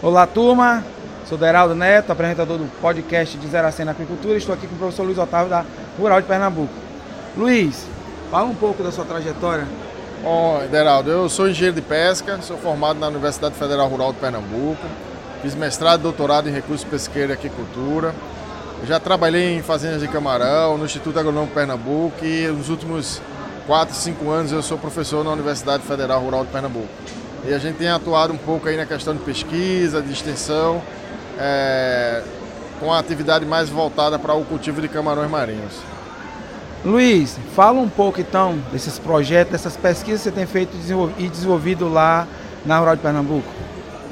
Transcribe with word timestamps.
Olá, 0.00 0.28
turma. 0.28 0.84
Sou 1.28 1.36
Deraldo 1.36 1.74
Neto, 1.74 2.12
apresentador 2.12 2.56
do 2.56 2.66
podcast 2.80 3.36
de 3.36 3.48
Zero 3.48 3.66
a 3.66 3.72
100 3.72 3.84
na 3.84 3.90
Agricultura. 3.90 4.38
Estou 4.38 4.54
aqui 4.54 4.68
com 4.68 4.76
o 4.76 4.78
professor 4.78 5.02
Luiz 5.02 5.18
Otávio 5.18 5.50
da 5.50 5.64
Rural 5.98 6.20
de 6.20 6.28
Pernambuco. 6.28 6.72
Luiz, 7.36 7.84
fala 8.30 8.44
um 8.44 8.54
pouco 8.54 8.80
da 8.80 8.92
sua 8.92 9.04
trajetória. 9.04 9.66
Bom, 10.22 10.62
Deraldo, 10.70 11.10
eu 11.10 11.28
sou 11.28 11.48
engenheiro 11.48 11.74
de 11.74 11.82
pesca, 11.82 12.38
sou 12.42 12.56
formado 12.58 13.00
na 13.00 13.08
Universidade 13.08 13.56
Federal 13.56 13.88
Rural 13.88 14.12
de 14.12 14.20
Pernambuco, 14.20 14.86
fiz 15.42 15.56
mestrado 15.56 15.98
e 15.98 16.02
doutorado 16.04 16.48
em 16.48 16.52
recursos 16.52 16.84
pesqueiros 16.88 17.30
e 17.30 17.32
aquicultura. 17.32 18.14
Já 18.86 19.00
trabalhei 19.00 19.56
em 19.56 19.62
fazendas 19.62 20.00
de 20.00 20.06
camarão, 20.06 20.78
no 20.78 20.84
Instituto 20.84 21.18
Agronômico 21.18 21.54
Pernambuco 21.54 22.24
e 22.24 22.46
nos 22.46 22.68
últimos 22.68 23.20
4, 23.66 23.96
5 23.96 24.30
anos 24.30 24.52
eu 24.52 24.62
sou 24.62 24.78
professor 24.78 25.24
na 25.24 25.32
Universidade 25.32 25.82
Federal 25.82 26.20
Rural 26.20 26.44
de 26.44 26.52
Pernambuco. 26.52 26.88
E 27.44 27.54
a 27.54 27.58
gente 27.58 27.76
tem 27.76 27.88
atuado 27.88 28.32
um 28.32 28.36
pouco 28.36 28.68
aí 28.68 28.76
na 28.76 28.86
questão 28.86 29.14
de 29.14 29.20
pesquisa, 29.20 30.02
de 30.02 30.12
extensão, 30.12 30.82
é, 31.38 32.22
com 32.80 32.92
a 32.92 32.98
atividade 32.98 33.44
mais 33.46 33.68
voltada 33.68 34.18
para 34.18 34.34
o 34.34 34.44
cultivo 34.44 34.80
de 34.80 34.88
camarões 34.88 35.30
marinhos. 35.30 35.74
Luiz, 36.84 37.38
fala 37.54 37.80
um 37.80 37.88
pouco 37.88 38.20
então 38.20 38.58
desses 38.72 38.98
projetos, 38.98 39.52
dessas 39.52 39.76
pesquisas 39.76 40.22
que 40.22 40.30
você 40.30 40.32
tem 40.32 40.46
feito 40.46 40.70
e 41.18 41.28
desenvolvido 41.28 41.88
lá 41.88 42.26
na 42.64 42.78
Rural 42.78 42.96
de 42.96 43.02
Pernambuco. 43.02 43.48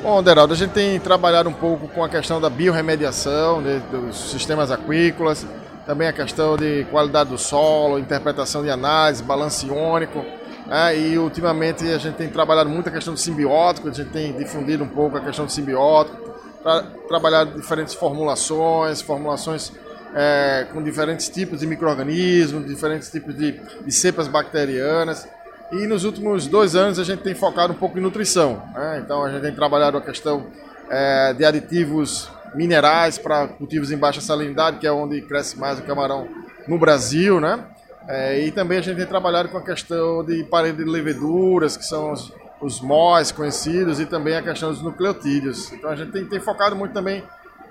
Bom, 0.03 0.23
Deraldo, 0.23 0.53
a 0.53 0.57
gente 0.57 0.73
tem 0.73 1.01
trabalhado 1.01 1.49
um 1.49 1.53
pouco 1.53 1.89
com 1.89 2.05
a 2.05 2.09
questão 2.09 2.41
da 2.41 2.51
biorremediação 2.51 3.61
né, 3.61 3.81
dos 3.91 4.31
sistemas 4.31 4.71
aquícolas, 4.71 5.47
também 5.87 6.09
a 6.09 6.13
questão 6.13 6.57
de 6.57 6.85
qualidade 6.91 7.31
do 7.31 7.39
solo, 7.39 7.99
interpretação 7.99 8.63
de 8.63 8.71
análise, 8.71 9.23
balanço 9.23 9.67
iônico. 9.67 10.25
Né, 10.67 10.99
e 10.99 11.19
ultimamente 11.19 11.85
a 11.85 11.99
gente 11.99 12.17
tem 12.17 12.29
trabalhado 12.29 12.69
muito 12.69 12.89
a 12.89 12.93
questão 12.93 13.15
do 13.15 13.21
simbiótico, 13.21 13.89
a 13.89 13.93
gente 13.93 14.11
tem 14.11 14.33
difundido 14.33 14.83
um 14.83 14.89
pouco 14.89 15.17
a 15.17 15.21
questão 15.21 15.47
do 15.47 15.53
simbiótico, 15.53 16.35
para 16.63 16.83
trabalhar 17.07 17.45
diferentes 17.45 17.95
formulações, 17.95 19.01
formulações 19.01 19.73
é, 20.15 20.67
com 20.73 20.83
diferentes 20.83 21.29
tipos 21.29 21.61
de 21.61 21.67
micro-organismos, 21.67 22.67
diferentes 22.67 23.09
tipos 23.11 23.37
de, 23.37 23.53
de, 23.85 23.93
cepas 23.93 24.27
bacterianas. 24.27 25.29
E 25.71 25.87
nos 25.87 26.05
últimos 26.05 26.49
dois 26.49 26.75
anos 26.75 26.99
a 26.99 27.05
gente 27.05 27.23
tem 27.23 27.35
focado 27.35 27.73
um 27.73 27.77
pouco 27.77 27.99
em 27.99 28.01
nutrição. 28.01 28.63
Né? 28.75 29.03
Então 29.05 29.23
a 29.23 29.31
gente 29.31 29.43
tem 29.43 29.55
trabalhado 29.55 29.97
a 29.97 30.01
questão 30.01 30.47
é, 30.91 31.33
de 31.35 31.45
aditivos 31.45 32.29
minerais 32.55 33.19
para 33.19 33.47
cultivos 33.47 33.93
em 33.93 33.97
baixa 33.97 34.21
salinidade, 34.21 34.79
que 34.79 34.87
é 34.87 34.93
onde 34.93 35.21
cresce 35.21 35.57
mais 35.59 35.79
o 35.79 35.83
camarão 35.83 36.27
no 36.67 36.79
Brasil, 36.79 37.41
né? 37.41 37.65
É, 38.09 38.41
e 38.41 38.53
também 38.53 38.79
a 38.79 38.81
gente 38.81 38.97
tem 38.97 39.07
trabalhado 39.07 39.49
com 39.49 39.59
a 39.59 39.63
questão 39.63 40.25
de 40.25 40.45
parede 40.45 40.79
de 40.79 40.85
leveduras, 40.85 41.77
que 41.77 41.85
são 41.85 42.13
os, 42.13 42.33
os 42.61 42.81
MOS 42.81 43.33
conhecidos 43.33 43.99
e 43.99 44.07
também 44.07 44.37
a 44.37 44.43
questão 44.43 44.71
dos 44.71 44.81
nucleotídeos. 44.81 45.73
Então 45.73 45.91
a 45.91 45.97
gente 45.97 46.13
tem, 46.13 46.25
tem 46.25 46.41
focado 46.41 46.77
muito 46.77 46.93
também 46.93 47.25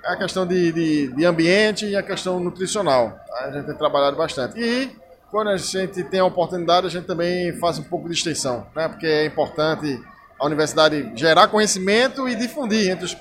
a 0.04 0.16
questão 0.16 0.46
de, 0.46 0.72
de, 0.72 1.08
de, 1.08 1.26
ambiente 1.26 1.86
e 1.86 1.96
a 1.96 2.04
questão 2.04 2.40
nutricional. 2.40 3.18
A 3.42 3.52
gente 3.52 3.66
tem 3.66 3.76
trabalhado 3.76 4.18
bastante. 4.18 4.60
E 4.60 4.96
quando 5.32 5.50
a 5.50 5.58
gente 5.58 6.04
tem 6.04 6.20
a 6.20 6.26
oportunidade, 6.26 6.86
a 6.86 6.90
gente 6.90 7.06
também 7.06 7.54
faz 7.58 7.80
um 7.80 7.84
pouco 7.84 8.08
de 8.08 8.14
extensão, 8.14 8.68
né? 8.76 8.88
porque 8.88 9.08
é 9.08 9.26
importante 9.26 10.02
a 10.40 10.46
universidade 10.46 11.12
gerar 11.16 11.48
conhecimento 11.48 12.28
e 12.28 12.36
difundir 12.36 12.90
entre 12.90 13.06
os, 13.06 13.18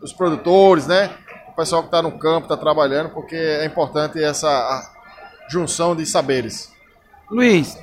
os 0.00 0.12
produtores, 0.12 0.86
né? 0.86 1.10
o 1.48 1.52
pessoal 1.52 1.82
que 1.82 1.88
está 1.88 2.00
no 2.00 2.12
campo, 2.12 2.46
está 2.46 2.56
trabalhando, 2.56 3.10
porque 3.10 3.36
é 3.36 3.66
importante 3.66 4.22
essa 4.22 4.91
junção 5.48 5.94
de 5.94 6.04
saberes. 6.06 6.72
Luiz, 7.30 7.78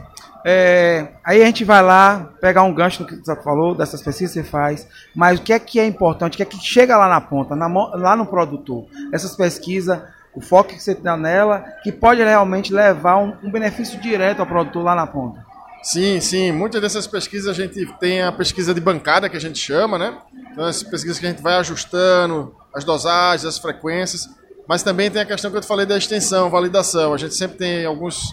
é, 0.46 1.10
aí 1.24 1.42
a 1.42 1.46
gente 1.46 1.66
vai 1.66 1.82
lá, 1.82 2.30
pegar 2.40 2.64
um 2.64 2.74
gancho 2.74 3.04
no 3.04 3.08
que 3.08 3.16
você 3.16 3.36
falou, 3.38 3.76
dessas 3.76 4.02
pesquisas 4.02 4.34
que 4.34 4.42
você 4.42 4.50
faz, 4.50 4.88
mas 5.16 5.40
o 5.40 5.42
que 5.42 5.52
é 5.52 5.60
que 5.60 5.80
é 5.80 5.86
importante, 5.86 6.34
o 6.34 6.38
que 6.38 6.44
é 6.44 6.46
que 6.46 6.58
chega 6.58 6.98
lá 6.98 7.10
na 7.10 7.20
ponta, 7.20 7.56
na, 7.56 7.68
lá 7.68 8.16
no 8.16 8.26
produtor? 8.26 8.86
Essas 9.12 9.36
pesquisas, 9.36 10.00
o 10.34 10.42
foco 10.42 10.70
que 10.70 10.82
você 10.82 10.96
dá 10.96 11.18
nela, 11.18 11.66
que 11.84 11.92
pode 11.92 12.24
realmente 12.24 12.74
levar 12.74 13.18
um, 13.18 13.36
um 13.44 13.52
benefício 13.52 14.00
direto 14.00 14.40
ao 14.40 14.46
produtor 14.46 14.84
lá 14.84 14.96
na 14.96 15.08
ponta. 15.08 15.46
Sim, 15.82 16.20
sim. 16.20 16.52
Muitas 16.52 16.82
dessas 16.82 17.08
pesquisas 17.08 17.48
a 17.48 17.54
gente 17.54 17.86
tem 18.00 18.22
a 18.22 18.32
pesquisa 18.32 18.74
de 18.74 18.82
bancada 18.82 19.30
que 19.30 19.38
a 19.38 19.42
gente 19.42 19.58
chama, 19.58 19.98
né? 19.98 20.18
Então, 20.52 20.68
essas 20.68 20.84
pesquisas 20.84 21.20
que 21.20 21.26
a 21.26 21.30
gente 21.30 21.42
vai 21.42 21.56
ajustando 21.56 22.54
as 22.74 22.84
dosagens, 22.84 23.46
as 23.46 23.58
frequências, 23.58 24.30
mas 24.70 24.84
também 24.84 25.10
tem 25.10 25.20
a 25.20 25.26
questão 25.26 25.50
que 25.50 25.58
eu 25.58 25.62
te 25.62 25.68
falei 25.68 25.84
da 25.84 25.98
extensão, 25.98 26.48
validação. 26.48 27.12
A 27.12 27.18
gente 27.18 27.34
sempre 27.34 27.58
tem 27.58 27.86
alguns 27.86 28.32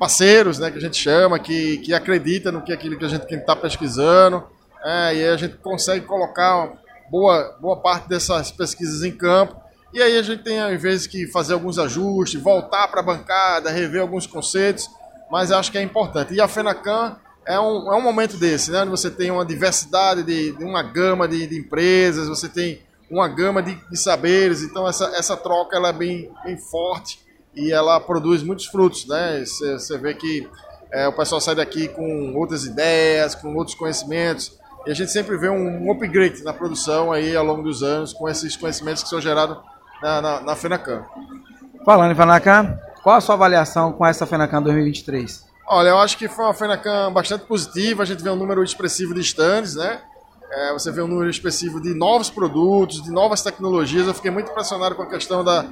parceiros, 0.00 0.58
né, 0.58 0.70
que 0.70 0.78
a 0.78 0.80
gente 0.80 0.96
chama, 0.96 1.38
que, 1.38 1.76
que 1.76 1.92
acredita 1.92 2.50
no 2.50 2.62
que 2.62 2.72
aquilo 2.72 2.96
que 2.98 3.04
a 3.04 3.08
gente 3.08 3.30
está 3.30 3.54
pesquisando, 3.54 4.42
é, 4.82 5.14
e 5.14 5.18
aí 5.18 5.28
a 5.28 5.36
gente 5.36 5.58
consegue 5.58 6.06
colocar 6.06 6.72
boa, 7.10 7.58
boa 7.60 7.76
parte 7.76 8.08
dessas 8.08 8.50
pesquisas 8.50 9.04
em 9.04 9.12
campo, 9.12 9.54
e 9.92 10.00
aí 10.00 10.16
a 10.16 10.22
gente 10.22 10.42
tem, 10.42 10.58
às 10.58 10.80
vezes, 10.80 11.06
que 11.06 11.26
fazer 11.26 11.52
alguns 11.52 11.78
ajustes, 11.78 12.40
voltar 12.40 12.88
para 12.88 13.00
a 13.00 13.04
bancada, 13.04 13.70
rever 13.70 14.00
alguns 14.00 14.26
conceitos, 14.26 14.88
mas 15.30 15.52
acho 15.52 15.70
que 15.70 15.76
é 15.76 15.82
importante. 15.82 16.32
E 16.32 16.40
a 16.40 16.48
FENACAN 16.48 17.16
é 17.46 17.60
um, 17.60 17.92
é 17.92 17.96
um 17.96 18.02
momento 18.02 18.38
desse, 18.38 18.70
né, 18.70 18.80
onde 18.80 18.90
você 18.90 19.10
tem 19.10 19.30
uma 19.30 19.44
diversidade 19.44 20.22
de, 20.22 20.52
de 20.52 20.64
uma 20.64 20.82
gama 20.82 21.28
de, 21.28 21.46
de, 21.46 21.58
empresas, 21.58 22.28
você 22.28 22.48
tem 22.48 22.80
uma 23.10 23.28
gama 23.28 23.62
de, 23.62 23.74
de 23.88 23.96
saberes, 23.96 24.62
então 24.62 24.86
essa, 24.86 25.06
essa 25.16 25.36
troca 25.36 25.76
ela 25.76 25.88
é 25.88 25.92
bem, 25.92 26.30
bem 26.44 26.56
forte, 26.56 27.24
e 27.54 27.72
ela 27.72 27.98
produz 28.00 28.42
muitos 28.42 28.66
frutos, 28.66 29.06
né? 29.06 29.42
Você 29.44 29.96
vê 29.96 30.14
que 30.14 30.46
é, 30.92 31.08
o 31.08 31.12
pessoal 31.12 31.40
sai 31.40 31.54
daqui 31.54 31.88
com 31.88 32.34
outras 32.34 32.64
ideias, 32.64 33.34
com 33.34 33.54
outros 33.54 33.76
conhecimentos, 33.76 34.58
e 34.86 34.90
a 34.90 34.94
gente 34.94 35.10
sempre 35.10 35.36
vê 35.36 35.48
um, 35.48 35.90
upgrade 35.90 36.44
na 36.44 36.52
produção 36.52 37.10
aí 37.10 37.34
ao 37.34 37.44
longo 37.44 37.62
dos 37.62 37.82
anos 37.82 38.12
com 38.12 38.28
esses 38.28 38.56
conhecimentos 38.56 39.02
que 39.02 39.08
são 39.08 39.20
gerados 39.20 39.56
na, 40.02 40.20
na, 40.20 40.40
na 40.40 40.56
FENACAM. 40.56 41.04
Falando 41.84 42.12
em 42.12 42.14
FENACAM, 42.14 42.78
qual 43.02 43.16
a 43.16 43.20
sua 43.20 43.34
avaliação 43.34 43.92
com 43.92 44.06
essa 44.06 44.26
FENACAM 44.26 44.62
2023? 44.62 45.44
Olha, 45.66 45.88
eu 45.88 45.98
acho 45.98 46.16
que 46.16 46.28
foi 46.28 46.44
uma 46.44 46.54
FENACAM 46.54 47.12
bastante 47.12 47.46
positiva, 47.46 48.02
a 48.02 48.06
gente 48.06 48.22
vê 48.22 48.30
um 48.30 48.36
número 48.36 48.62
expressivo 48.62 49.14
de 49.14 49.20
stands, 49.22 49.74
né? 49.74 50.00
É, 50.50 50.72
você 50.72 50.90
vê 50.90 51.02
um 51.02 51.08
número 51.08 51.28
expressivo 51.28 51.80
de 51.80 51.92
novos 51.94 52.30
produtos, 52.30 53.02
de 53.02 53.10
novas 53.10 53.42
tecnologias. 53.42 54.06
Eu 54.06 54.14
fiquei 54.14 54.30
muito 54.30 54.50
impressionado 54.50 54.94
com 54.94 55.02
a 55.02 55.06
questão 55.06 55.42
da, 55.42 55.66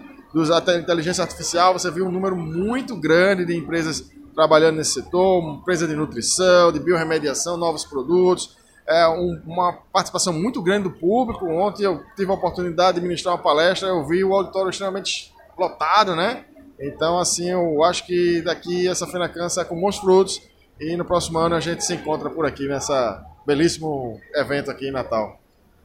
da 0.65 0.79
inteligência 0.79 1.23
artificial, 1.23 1.73
você 1.73 1.91
viu 1.91 2.07
um 2.07 2.11
número 2.11 2.37
muito 2.37 2.97
grande 2.97 3.45
de 3.45 3.57
empresas 3.57 4.11
trabalhando 4.35 4.77
nesse 4.77 4.95
setor, 4.95 5.59
empresa 5.61 5.87
de 5.87 5.95
nutrição, 5.95 6.73
de 6.73 6.81
biorremediação, 6.81 7.57
novos 7.57 7.85
produtos, 7.85 8.57
é, 8.87 9.09
um, 9.09 9.41
uma 9.47 9.73
participação 9.93 10.33
muito 10.33 10.61
grande 10.61 10.85
do 10.85 10.91
público. 10.91 11.47
Ontem 11.47 11.85
eu 11.85 12.03
tive 12.17 12.31
a 12.31 12.35
oportunidade 12.35 12.99
de 12.99 13.07
ministrar 13.07 13.37
uma 13.37 13.43
palestra, 13.43 13.89
eu 13.89 14.05
vi 14.07 14.25
o 14.25 14.35
auditório 14.35 14.71
extremamente 14.71 15.33
lotado, 15.57 16.17
né? 16.17 16.45
Então, 16.81 17.19
assim, 17.19 17.51
eu 17.51 17.83
acho 17.85 18.05
que 18.05 18.43
daqui 18.43 18.89
essa 18.89 19.07
FENACAN 19.07 19.49
sai 19.49 19.65
com 19.65 19.81
bons 19.81 19.99
frutos 19.99 20.43
e 20.81 20.97
no 20.97 21.05
próximo 21.05 21.39
ano 21.39 21.55
a 21.55 21.61
gente 21.61 21.85
se 21.85 21.95
encontra 21.95 22.29
por 22.29 22.45
aqui 22.45 22.67
nessa 22.67 23.25
belíssimo 23.47 24.21
evento 24.35 24.71
aqui 24.71 24.89
em 24.89 24.93
Natal. 24.93 25.41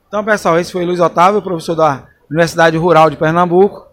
Então, 0.08 0.24
pessoal, 0.24 0.60
esse 0.60 0.72
foi 0.72 0.86
Luiz 0.86 1.00
Otávio, 1.00 1.42
professor 1.42 1.76
da 1.76 2.08
Universidade 2.30 2.78
Rural 2.78 3.10
de 3.10 3.18
Pernambuco. 3.18 3.88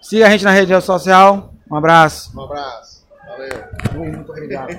Siga 0.00 0.26
a 0.26 0.30
gente 0.30 0.44
na 0.44 0.50
rede 0.50 0.78
social. 0.80 1.52
Um 1.70 1.76
abraço. 1.76 2.36
Um 2.36 2.42
abraço. 2.42 3.06
Valeu. 3.28 3.64
Muito 3.94 4.32
obrigado. 4.32 4.70